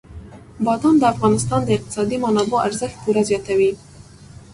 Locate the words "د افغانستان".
0.99-1.61